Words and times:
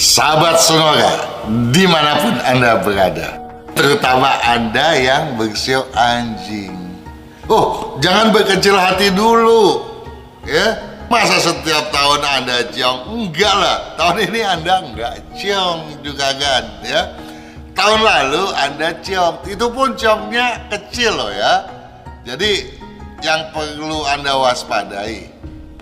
Sahabat 0.00 0.56
Sonora, 0.56 1.44
di 1.76 1.84
mana 1.84 2.24
pun 2.24 2.32
Anda 2.40 2.80
berada, 2.80 3.36
terutama 3.76 4.32
Anda 4.40 4.96
yang 4.96 5.36
bersio 5.36 5.84
anjing. 5.92 6.72
Oh, 7.52 8.00
jangan 8.00 8.32
berkecil 8.32 8.80
hati 8.80 9.12
dulu, 9.12 9.84
ya. 10.48 10.80
Masa 11.12 11.36
setiap 11.44 11.92
tahun 11.92 12.16
Anda 12.24 12.72
ciong? 12.72 13.12
Enggak 13.12 13.52
lah, 13.52 13.76
tahun 14.00 14.16
ini 14.24 14.40
Anda 14.40 14.74
enggak 14.88 15.14
ciong 15.36 16.00
juga 16.00 16.32
kan, 16.32 16.64
ya. 16.80 17.12
Tahun 17.76 18.00
lalu 18.00 18.56
Anda 18.56 18.96
ciong, 19.04 19.52
itu 19.52 19.66
pun 19.68 20.00
ciongnya 20.00 20.64
kecil 20.72 21.12
loh 21.12 21.28
ya. 21.28 21.68
Jadi 22.24 22.72
yang 23.20 23.52
perlu 23.52 24.08
Anda 24.08 24.32
waspadai 24.32 25.28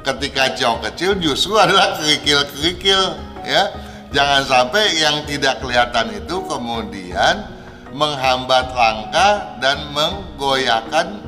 ketika 0.02 0.58
ciong 0.58 0.82
kecil 0.90 1.22
justru 1.22 1.54
adalah 1.54 2.02
kerikil-kerikil 2.02 3.02
ya 3.46 3.86
jangan 4.18 4.42
sampai 4.42 4.98
yang 4.98 5.22
tidak 5.30 5.62
kelihatan 5.62 6.10
itu 6.10 6.42
kemudian 6.50 7.46
menghambat 7.94 8.66
langkah 8.74 9.54
dan 9.62 9.78
menggoyahkan 9.94 11.22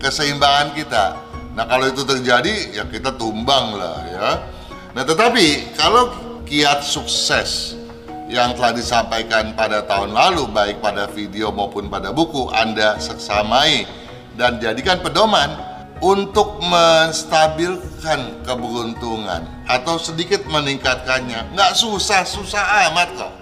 keseimbangan 0.00 0.72
kita. 0.72 1.20
Nah 1.52 1.68
kalau 1.68 1.92
itu 1.92 2.00
terjadi 2.00 2.80
ya 2.80 2.88
kita 2.88 3.12
tumbang 3.20 3.76
lah 3.76 3.98
ya. 4.08 4.28
Nah 4.96 5.04
tetapi 5.04 5.76
kalau 5.76 6.16
kiat 6.48 6.80
sukses 6.80 7.76
yang 8.32 8.56
telah 8.56 8.72
disampaikan 8.72 9.52
pada 9.52 9.84
tahun 9.84 10.16
lalu 10.16 10.48
baik 10.48 10.80
pada 10.80 11.12
video 11.12 11.52
maupun 11.52 11.92
pada 11.92 12.08
buku 12.08 12.48
Anda 12.56 12.96
seksamai 12.96 13.84
dan 14.40 14.56
jadikan 14.64 14.96
pedoman 15.04 15.69
untuk 16.00 16.64
menstabilkan 16.64 18.40
keberuntungan 18.44 19.44
atau 19.68 20.00
sedikit 20.00 20.44
meningkatkannya. 20.48 21.52
Nggak 21.52 21.72
susah 21.76 22.24
susah 22.24 22.90
amat 22.90 23.08
kok 23.16 23.32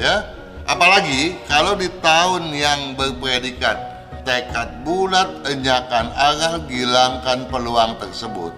ya. 0.00 0.24
Apalagi 0.66 1.38
kalau 1.46 1.78
di 1.78 1.86
tahun 2.02 2.50
yang 2.50 2.98
berpredikat 2.98 3.78
tekad 4.26 4.82
bulat 4.82 5.46
enyakan 5.46 6.10
arah 6.10 6.58
gilangkan 6.66 7.46
peluang 7.46 7.94
tersebut. 8.02 8.50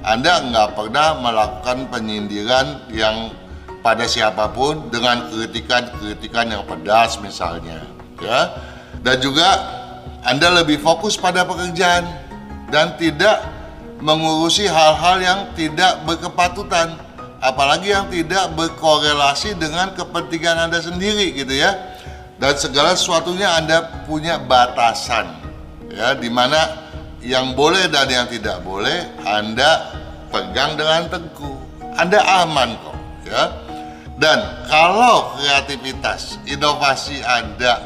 Anda 0.00 0.40
nggak 0.48 0.80
pernah 0.80 1.20
melakukan 1.20 1.92
penyindiran 1.92 2.88
yang 2.88 3.36
pada 3.84 4.08
siapa 4.08 4.48
pun 4.48 4.88
dengan 4.88 5.28
kritikan-kritikan 5.28 6.48
yang 6.48 6.64
pedas 6.64 7.20
misalnya 7.20 7.84
ya. 8.16 8.48
Dan 9.04 9.16
juga 9.20 9.48
anda 10.24 10.52
lebih 10.52 10.80
fokus 10.80 11.16
pada 11.16 11.48
pekerjaan 11.48 12.04
dan 12.70 12.96
tidak 12.96 13.44
mengurusi 14.00 14.64
hal-hal 14.64 15.20
yang 15.20 15.40
tidak 15.52 16.00
berkepatutan 16.08 16.96
apalagi 17.40 17.92
yang 17.92 18.08
tidak 18.08 18.52
berkorelasi 18.56 19.56
dengan 19.56 19.92
kepentingan 19.92 20.70
Anda 20.70 20.80
sendiri 20.80 21.36
gitu 21.36 21.52
ya. 21.52 21.76
Dan 22.40 22.56
segala 22.56 22.96
sesuatunya 22.96 23.52
Anda 23.60 24.06
punya 24.08 24.40
batasan 24.40 25.28
ya 25.92 26.16
di 26.16 26.32
mana 26.32 26.88
yang 27.20 27.52
boleh 27.52 27.84
dan 27.92 28.08
yang 28.08 28.24
tidak 28.32 28.64
boleh 28.64 29.04
Anda 29.28 29.92
pegang 30.32 30.80
dengan 30.80 31.12
teguh. 31.12 31.58
Anda 32.00 32.20
aman 32.46 32.70
kok 32.80 32.98
ya. 33.28 33.44
Dan 34.20 34.40
kalau 34.68 35.36
kreativitas 35.36 36.40
inovasi 36.48 37.20
Anda 37.24 37.80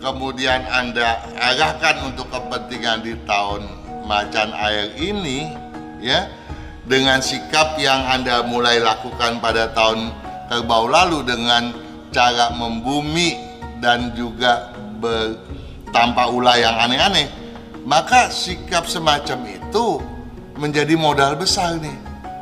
kemudian 0.00 0.64
Anda 0.68 1.24
arahkan 1.36 2.12
untuk 2.12 2.28
kepentingan 2.32 3.00
di 3.04 3.16
tahun 3.24 3.64
macan 4.06 4.54
air 4.54 4.94
ini 4.96 5.52
ya 6.00 6.30
dengan 6.86 7.18
sikap 7.18 7.74
yang 7.82 7.98
Anda 8.06 8.46
mulai 8.46 8.78
lakukan 8.78 9.42
pada 9.42 9.74
tahun 9.74 10.14
kerbau 10.46 10.86
lalu 10.86 11.26
dengan 11.26 11.74
cara 12.14 12.54
membumi 12.54 13.34
dan 13.82 14.14
juga 14.14 14.70
bertanpa 15.02 16.30
ulah 16.30 16.56
yang 16.56 16.78
aneh-aneh 16.78 17.26
maka 17.82 18.30
sikap 18.30 18.86
semacam 18.86 19.46
itu 19.46 20.00
menjadi 20.56 20.94
modal 20.96 21.36
besar 21.36 21.76
nih 21.78 21.94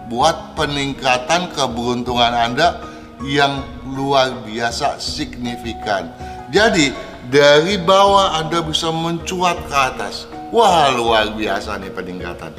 buat 0.09 0.57
peningkatan 0.57 1.51
keberuntungan 1.57 2.33
Anda 2.33 2.81
yang 3.25 3.65
luar 3.89 4.45
biasa 4.45 5.01
signifikan. 5.01 6.13
Jadi 6.53 6.93
dari 7.33 7.81
bawah 7.81 8.37
Anda 8.41 8.61
bisa 8.61 8.93
mencuat 8.93 9.65
ke 9.69 9.77
atas. 9.77 10.29
Wah 10.55 10.87
luar 10.95 11.35
biasa 11.35 11.83
nih 11.83 11.91
peningkatan. 11.91 12.55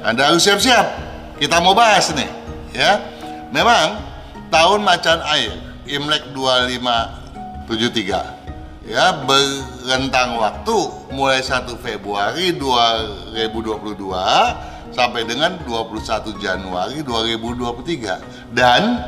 Anda 0.00 0.32
harus 0.32 0.48
siap-siap. 0.48 1.12
Kita 1.36 1.60
mau 1.60 1.76
bahas 1.76 2.08
nih, 2.16 2.30
ya. 2.72 3.04
Memang 3.52 4.00
tahun 4.48 4.80
macan 4.80 5.20
air 5.28 5.52
Imlek 5.84 6.32
2573 6.32 8.88
ya 8.88 9.12
berentang 9.24 10.36
waktu 10.40 10.76
mulai 11.12 11.40
1 11.40 11.76
Februari 11.80 12.52
2022 12.56 14.92
sampai 14.92 15.24
dengan 15.24 15.56
21 15.64 16.36
Januari 16.40 17.00
2023 17.00 18.20
dan 18.56 19.00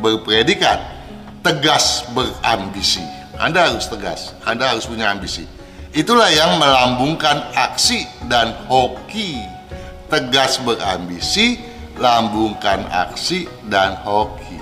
berpredikat 0.00 0.78
tegas 1.44 2.04
berambisi. 2.12 3.02
Anda 3.38 3.70
harus 3.72 3.86
tegas, 3.88 4.34
Anda 4.44 4.68
harus 4.72 4.86
punya 4.88 5.10
ambisi. 5.12 5.57
Itulah 5.96 6.28
yang 6.28 6.60
melambungkan 6.60 7.48
aksi 7.56 8.04
dan 8.28 8.52
hoki. 8.68 9.40
Tegas 10.08 10.60
berambisi, 10.60 11.60
lambungkan 11.96 12.84
aksi 12.88 13.48
dan 13.72 13.96
hoki. 14.04 14.56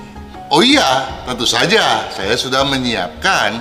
Oh 0.50 0.62
iya, 0.62 1.10
tentu 1.26 1.42
saja 1.42 2.06
saya 2.14 2.38
sudah 2.38 2.62
menyiapkan 2.62 3.58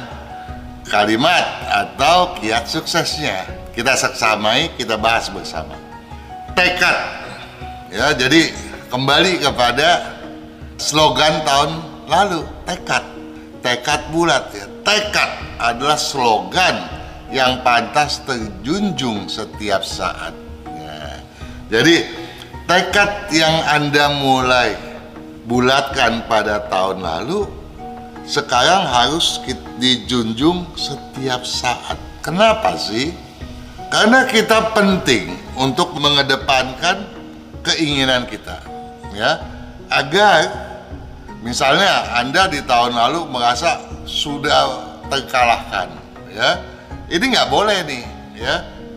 kalimat 0.86 1.46
atau 1.66 2.38
kiat 2.38 2.70
suksesnya. 2.70 3.46
Kita 3.74 3.98
seksamai, 3.98 4.78
kita 4.78 5.02
bahas 5.02 5.34
bersama. 5.34 5.74
Tekad. 6.54 6.98
Ya, 7.90 8.14
jadi 8.14 8.54
kembali 8.94 9.42
kepada 9.42 10.16
slogan 10.78 11.42
tahun 11.42 11.72
lalu, 12.06 12.46
tekad. 12.70 13.04
Tekad 13.66 14.02
bulat 14.14 14.54
ya. 14.54 14.70
Tekad 14.86 15.30
adalah 15.58 15.98
slogan 15.98 17.05
yang 17.34 17.66
pantas 17.66 18.22
terjunjung 18.26 19.26
setiap 19.30 19.82
saat. 19.82 20.34
Ya. 20.66 21.22
Jadi 21.70 22.06
tekad 22.70 23.30
yang 23.34 23.56
Anda 23.70 24.06
mulai 24.22 24.78
bulatkan 25.46 26.26
pada 26.26 26.66
tahun 26.70 27.06
lalu 27.06 27.46
sekarang 28.26 28.90
harus 28.90 29.38
dijunjung 29.78 30.66
setiap 30.74 31.46
saat. 31.46 31.98
Kenapa 32.26 32.74
sih? 32.74 33.14
Karena 33.94 34.26
kita 34.26 34.74
penting 34.74 35.38
untuk 35.54 35.94
mengedepankan 35.94 37.06
keinginan 37.62 38.26
kita, 38.26 38.58
ya, 39.14 39.46
agar 39.94 40.50
misalnya 41.46 42.18
Anda 42.18 42.50
di 42.50 42.66
tahun 42.66 42.98
lalu 42.98 43.30
merasa 43.30 43.78
sudah 44.10 44.98
terkalahkan, 45.06 45.94
ya, 46.34 46.58
ini 47.10 47.26
nggak 47.34 47.50
boleh 47.50 47.78
nih, 47.86 48.04
ya. 48.38 48.56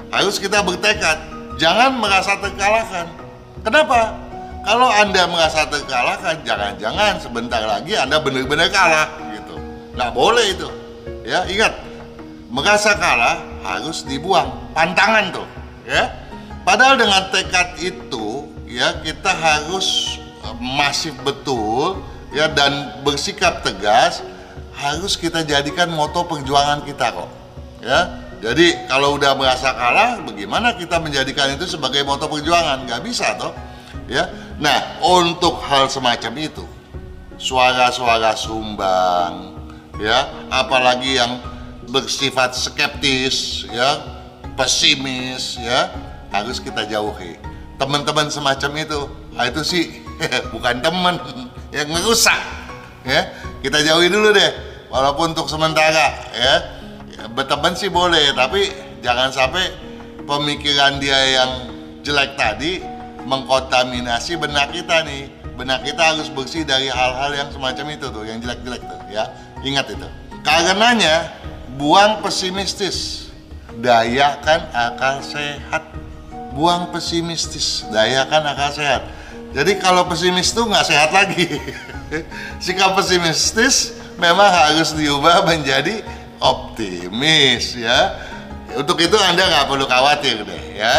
Harus 0.08 0.40
kita 0.40 0.64
bertekad, 0.64 1.18
jangan 1.60 2.00
merasa 2.00 2.40
terkalahkan. 2.40 3.06
Kenapa? 3.60 4.16
Kalau 4.64 4.88
Anda 4.88 5.28
merasa 5.28 5.68
terkalahkan, 5.68 6.44
jangan-jangan 6.44 7.20
sebentar 7.20 7.62
lagi 7.64 7.96
Anda 7.96 8.20
benar-benar 8.20 8.68
kalah 8.72 9.08
gitu. 9.32 9.54
Nggak 9.96 10.12
boleh 10.16 10.46
itu. 10.52 10.68
Ya, 11.28 11.44
ingat, 11.44 11.76
merasa 12.48 12.96
kalah 12.96 13.44
harus 13.64 14.04
dibuang. 14.08 14.48
Pantangan 14.72 15.32
tuh, 15.32 15.48
ya. 15.84 16.08
Padahal 16.64 17.00
dengan 17.00 17.28
tekad 17.32 17.76
itu, 17.80 18.48
ya 18.68 19.00
kita 19.00 19.32
harus 19.32 20.20
eh, 20.44 20.56
masif 20.60 21.16
betul 21.24 22.04
ya 22.32 22.52
dan 22.52 23.00
bersikap 23.00 23.64
tegas 23.64 24.20
harus 24.76 25.16
kita 25.16 25.42
jadikan 25.42 25.88
moto 25.90 26.22
perjuangan 26.28 26.84
kita 26.84 27.10
kok 27.10 27.37
ya 27.82 28.28
jadi 28.38 28.86
kalau 28.86 29.18
udah 29.18 29.34
merasa 29.34 29.74
kalah 29.74 30.22
bagaimana 30.22 30.78
kita 30.78 31.02
menjadikan 31.02 31.58
itu 31.58 31.66
sebagai 31.66 32.06
moto 32.06 32.30
perjuangan? 32.30 32.86
Nggak 32.86 33.02
bisa 33.02 33.34
toh 33.34 33.50
ya. 34.06 34.30
Nah 34.62 35.02
untuk 35.02 35.58
hal 35.66 35.90
semacam 35.90 36.32
itu 36.38 36.64
suara-suara 37.38 38.38
sumbang 38.38 39.58
ya 39.98 40.30
apalagi 40.54 41.18
yang 41.18 41.42
bersifat 41.90 42.54
skeptis 42.54 43.66
ya 43.74 44.06
pesimis 44.54 45.58
ya 45.58 45.90
harus 46.30 46.62
kita 46.62 46.86
jauhi. 46.86 47.34
Teman-teman 47.74 48.30
semacam 48.30 48.70
itu 48.78 49.00
nah 49.34 49.50
itu 49.50 49.66
sih 49.66 49.84
bukan 50.54 50.78
teman 50.78 51.18
yang 51.74 51.90
merusak 51.90 52.38
ya. 53.02 53.34
Kita 53.66 53.82
jauhi 53.82 54.06
dulu 54.06 54.30
deh 54.30 54.50
walaupun 54.94 55.34
untuk 55.34 55.50
sementara 55.50 56.14
ya 56.30 56.77
berteman 57.38 57.78
sih 57.78 57.86
boleh 57.86 58.34
tapi 58.34 58.74
jangan 58.98 59.30
sampai 59.30 59.70
pemikiran 60.26 60.98
dia 60.98 61.38
yang 61.38 61.50
jelek 62.02 62.34
tadi 62.34 62.82
mengkontaminasi 63.22 64.34
benak 64.34 64.74
kita 64.74 65.06
nih 65.06 65.38
benak 65.58 65.82
kita 65.82 66.14
harus 66.14 66.30
bersih 66.30 66.62
dari 66.62 66.86
hal-hal 66.86 67.34
yang 67.34 67.48
semacam 67.50 67.86
itu 67.90 68.06
tuh, 68.14 68.22
yang 68.22 68.38
jelek-jelek 68.38 68.82
tuh 68.86 69.00
ya. 69.10 69.26
Ingat 69.66 69.90
itu. 69.90 70.08
Karenanya 70.46 71.34
buang 71.74 72.22
pesimistis, 72.22 73.26
dayakan 73.82 74.70
akal 74.70 75.18
sehat. 75.26 75.82
Buang 76.54 76.94
pesimistis, 76.94 77.82
dayakan 77.90 78.54
akal 78.54 78.70
sehat. 78.70 79.02
Jadi 79.50 79.82
kalau 79.82 80.06
pesimis 80.06 80.54
tuh 80.54 80.70
nggak 80.70 80.86
sehat 80.86 81.10
lagi. 81.10 81.58
Sikap 82.64 82.94
pesimistis 82.94 83.98
memang 84.14 84.46
harus 84.46 84.94
diubah 84.94 85.42
menjadi 85.42 86.06
optimis 86.38 87.78
ya. 87.78 88.14
Untuk 88.76 89.00
itu 89.00 89.16
Anda 89.16 89.48
nggak 89.48 89.66
perlu 89.66 89.86
khawatir 89.88 90.44
deh 90.44 90.62
ya. 90.76 90.94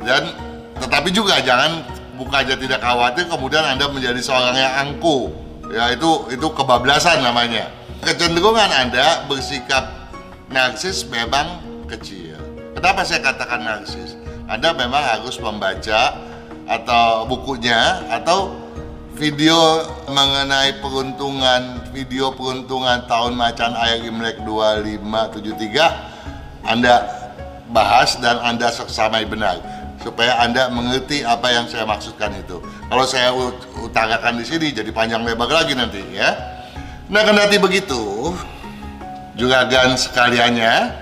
Dan 0.00 0.32
tetapi 0.80 1.12
juga 1.12 1.40
jangan 1.44 1.84
buka 2.16 2.44
aja 2.44 2.56
tidak 2.56 2.80
khawatir 2.80 3.24
kemudian 3.28 3.64
Anda 3.64 3.88
menjadi 3.88 4.20
seorang 4.20 4.56
yang 4.56 4.74
angku. 4.88 5.32
Ya 5.70 5.94
itu 5.94 6.28
itu 6.32 6.46
kebablasan 6.50 7.22
namanya. 7.24 7.70
Kecenderungan 8.00 8.70
Anda 8.72 9.24
bersikap 9.28 10.10
narsis 10.50 11.06
memang 11.08 11.62
kecil. 11.86 12.36
Kenapa 12.74 13.04
saya 13.04 13.22
katakan 13.22 13.62
narsis? 13.62 14.16
Anda 14.50 14.74
memang 14.74 15.00
harus 15.00 15.38
membaca 15.38 16.16
atau 16.66 17.26
bukunya 17.26 18.02
atau 18.10 18.54
video 19.20 19.84
mengenai 20.08 20.80
peruntungan 20.80 21.92
video 21.92 22.32
peruntungan 22.32 23.04
tahun 23.04 23.36
macan 23.36 23.76
air 23.76 24.00
Imlek 24.08 24.40
2573 24.48 26.64
Anda 26.64 27.04
bahas 27.68 28.16
dan 28.16 28.40
Anda 28.40 28.72
seksamai 28.72 29.28
benar 29.28 29.60
supaya 30.00 30.40
Anda 30.40 30.72
mengerti 30.72 31.20
apa 31.20 31.52
yang 31.52 31.68
saya 31.68 31.84
maksudkan 31.84 32.32
itu. 32.32 32.64
Kalau 32.88 33.04
saya 33.04 33.36
utarakan 33.84 34.40
di 34.40 34.44
sini 34.48 34.72
jadi 34.72 34.88
panjang 34.88 35.20
lebar 35.20 35.52
lagi 35.52 35.76
nanti 35.76 36.00
ya. 36.16 36.32
Nah, 37.12 37.20
kendati 37.20 37.60
begitu, 37.60 38.32
juga 39.36 39.68
gan 39.68 40.00
sekaliannya, 40.00 40.96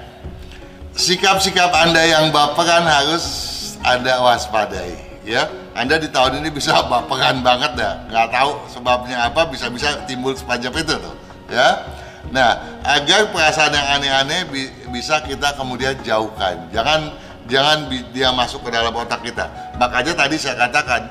sikap-sikap 0.99 1.71
Anda 1.71 2.03
yang 2.03 2.35
baperan 2.35 2.83
harus 2.83 3.23
Anda 3.87 4.19
waspadai 4.19 5.08
ya 5.29 5.45
anda 5.79 5.95
di 6.01 6.11
tahun 6.11 6.43
ini 6.43 6.49
bisa 6.51 6.75
baperan 6.91 7.45
banget 7.45 7.79
dah. 7.79 8.03
Nggak 8.11 8.29
tahu 8.35 8.51
sebabnya 8.67 9.31
apa 9.31 9.47
bisa-bisa 9.47 10.03
timbul 10.11 10.35
sepanjang 10.35 10.75
itu 10.75 10.97
tuh. 10.99 11.15
Ya. 11.53 11.87
Nah 12.35 12.83
agar 12.83 13.31
perasaan 13.31 13.73
yang 13.73 13.87
aneh-aneh 14.01 14.41
bi 14.51 14.67
bisa 14.91 15.23
kita 15.23 15.55
kemudian 15.55 15.95
jauhkan. 16.03 16.67
Jangan 16.75 17.15
jangan 17.47 17.87
dia 18.11 18.35
masuk 18.35 18.67
ke 18.67 18.71
dalam 18.75 18.91
otak 18.91 19.23
kita. 19.23 19.47
Makanya 19.79 20.19
tadi 20.19 20.35
saya 20.35 20.67
katakan 20.67 21.07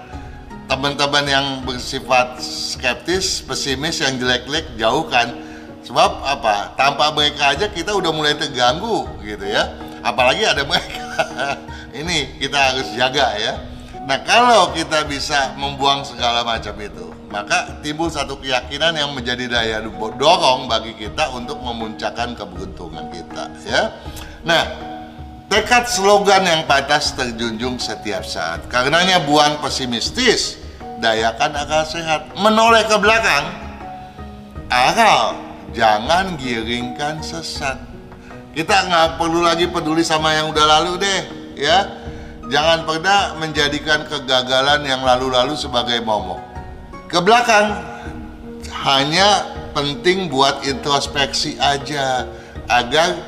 teman-teman 0.67 1.23
yang 1.23 1.45
bersifat 1.63 2.43
skeptis 2.43 3.39
pesimis 3.47 4.03
yang 4.03 4.19
jelek-jelek 4.19 4.75
jauhkan. 4.75 5.47
Sebab 5.87 6.27
apa? 6.27 6.75
Tanpa 6.75 7.15
mereka 7.15 7.55
aja 7.55 7.71
kita 7.71 7.95
udah 7.95 8.11
mulai 8.11 8.35
terganggu 8.35 9.07
gitu 9.23 9.47
ya. 9.47 9.71
Apalagi 10.03 10.43
ada 10.43 10.67
mereka. 10.67 11.07
Ini 12.03 12.35
kita 12.43 12.59
harus 12.59 12.91
jaga 12.93 13.31
ya 13.39 13.76
Nah 14.07 14.23
kalau 14.23 14.71
kita 14.71 15.03
bisa 15.03 15.51
membuang 15.59 16.07
segala 16.07 16.39
macam 16.47 16.79
itu, 16.79 17.11
maka 17.27 17.83
timbul 17.83 18.07
satu 18.07 18.39
keyakinan 18.39 18.95
yang 18.95 19.11
menjadi 19.11 19.51
daya 19.51 19.83
dorong 19.83 20.71
bagi 20.71 20.95
kita 20.95 21.27
untuk 21.35 21.59
memuncakkan 21.59 22.31
keberuntungan 22.31 23.11
kita, 23.11 23.51
ya. 23.67 23.91
Nah, 24.47 24.63
tekad 25.51 25.91
slogan 25.91 26.47
yang 26.47 26.63
pantas 26.63 27.11
terjunjung 27.19 27.75
setiap 27.83 28.23
saat. 28.23 28.63
Karenanya 28.71 29.27
buang 29.27 29.59
pesimistis, 29.59 30.55
dayakan 31.03 31.67
akal 31.67 31.83
sehat, 31.83 32.31
menoleh 32.39 32.87
ke 32.87 32.95
belakang, 32.95 33.43
akal 34.71 35.35
jangan 35.75 36.39
giringkan 36.39 37.19
sesat. 37.19 37.75
Kita 38.55 38.87
nggak 38.87 39.19
perlu 39.19 39.43
lagi 39.43 39.67
peduli 39.67 40.07
sama 40.07 40.31
yang 40.31 40.47
udah 40.47 40.65
lalu 40.79 40.95
deh, 40.95 41.21
ya 41.59 42.07
Jangan 42.47 42.87
pernah 42.87 43.35
menjadikan 43.35 44.07
kegagalan 44.07 44.87
yang 44.87 45.03
lalu-lalu 45.03 45.59
sebagai 45.59 45.99
momok. 45.99 46.39
Ke 47.11 47.19
belakang 47.19 47.75
hanya 48.87 49.43
penting 49.75 50.31
buat 50.31 50.63
introspeksi 50.63 51.59
aja 51.59 52.23
agar 52.71 53.19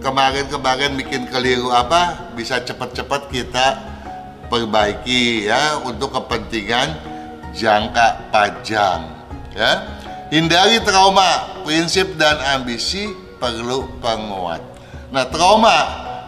kemarin-kemarin 0.00 0.96
bikin 0.98 1.28
keliru 1.28 1.68
apa 1.68 2.32
bisa 2.32 2.64
cepat-cepat 2.64 3.28
kita 3.28 3.66
perbaiki 4.48 5.48
ya 5.48 5.80
untuk 5.84 6.12
kepentingan 6.12 6.92
jangka 7.54 8.28
panjang 8.34 9.00
ya 9.54 9.84
hindari 10.28 10.82
trauma 10.82 11.60
prinsip 11.64 12.18
dan 12.18 12.36
ambisi 12.58 13.12
perlu 13.38 13.88
penguat 14.02 14.60
nah 15.08 15.24
trauma 15.30 15.76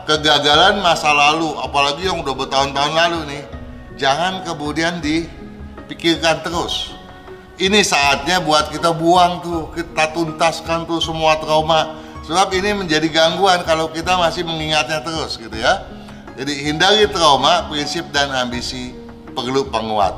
kegagalan 0.04 0.80
masa 0.84 1.10
lalu, 1.10 1.56
apalagi 1.60 2.08
yang 2.08 2.20
udah 2.20 2.36
bertahun-tahun 2.36 2.92
lalu 2.92 3.20
nih, 3.32 3.44
jangan 3.96 4.44
kemudian 4.44 5.00
dipikirkan 5.00 6.44
terus. 6.44 6.92
Ini 7.54 7.80
saatnya 7.86 8.42
buat 8.42 8.68
kita 8.68 8.92
buang 8.92 9.40
tuh, 9.40 9.70
kita 9.72 10.10
tuntaskan 10.12 10.90
tuh 10.90 10.98
semua 10.98 11.38
trauma. 11.38 12.02
Sebab 12.24 12.50
ini 12.56 12.72
menjadi 12.72 13.06
gangguan 13.12 13.62
kalau 13.68 13.92
kita 13.92 14.16
masih 14.16 14.48
mengingatnya 14.48 15.04
terus 15.04 15.36
gitu 15.36 15.54
ya. 15.54 15.86
Jadi 16.34 16.66
hindari 16.66 17.06
trauma, 17.06 17.70
prinsip 17.70 18.10
dan 18.10 18.32
ambisi 18.34 18.90
perlu 19.36 19.70
penguat. 19.70 20.14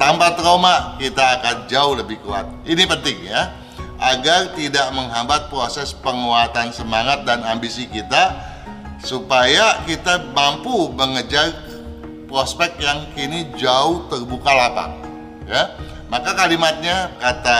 Tanpa 0.00 0.32
trauma 0.32 0.96
kita 0.96 1.20
akan 1.20 1.56
jauh 1.68 1.92
lebih 2.00 2.16
kuat. 2.24 2.48
Ini 2.64 2.88
penting 2.88 3.28
ya, 3.28 3.52
agar 4.00 4.56
tidak 4.56 4.88
menghambat 4.96 5.52
proses 5.52 5.92
penguatan 5.92 6.72
semangat 6.72 7.28
dan 7.28 7.44
ambisi 7.44 7.84
kita 7.92 8.49
supaya 9.04 9.80
kita 9.88 10.32
mampu 10.36 10.92
mengejar 10.92 11.52
prospek 12.28 12.78
yang 12.78 13.10
kini 13.16 13.48
jauh 13.58 14.06
terbuka 14.06 14.52
lapang 14.52 14.92
ya. 15.48 15.74
Maka 16.10 16.34
kalimatnya 16.34 17.10
kata 17.22 17.58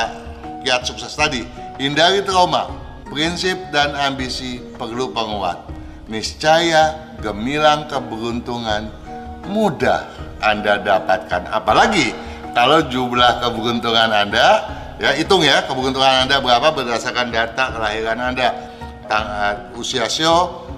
kiat 0.67 0.83
sukses 0.87 1.15
tadi 1.15 1.47
hindari 1.79 2.23
trauma 2.23 2.71
prinsip 3.11 3.59
dan 3.75 3.95
ambisi 3.99 4.63
perlu 4.79 5.11
penguat. 5.11 5.67
Niscaya 6.11 7.15
gemilang 7.23 7.87
keberuntungan 7.87 8.91
mudah 9.51 10.07
anda 10.43 10.79
dapatkan. 10.83 11.51
Apalagi 11.51 12.15
kalau 12.55 12.83
jumlah 12.87 13.39
keberuntungan 13.43 14.11
anda 14.11 14.67
ya 14.99 15.15
hitung 15.15 15.43
ya 15.43 15.63
keberuntungan 15.67 16.27
anda 16.27 16.43
berapa 16.43 16.75
berdasarkan 16.75 17.31
data 17.31 17.75
kelahiran 17.75 18.19
anda. 18.19 18.51
Usia 19.75 20.07
sio 20.07 20.70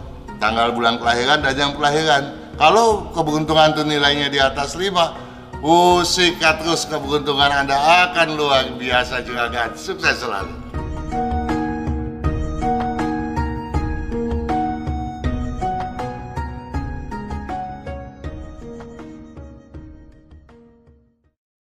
tanggal 0.42 0.75
bulan 0.75 0.99
kelahiran 0.99 1.38
dan 1.38 1.54
jam 1.54 1.70
kelahiran. 1.78 2.34
Kalau 2.58 3.14
keberuntungan 3.14 3.78
itu 3.78 3.82
nilainya 3.87 4.26
di 4.26 4.42
atas 4.42 4.75
5, 4.75 5.62
uh, 5.62 6.02
sikat 6.02 6.66
terus 6.66 6.82
keberuntungan 6.90 7.49
Anda 7.49 7.78
akan 8.11 8.34
luar 8.34 8.66
biasa 8.75 9.22
juga 9.22 9.46
kan. 9.54 9.78
Sukses 9.78 10.18
selalu. 10.18 10.62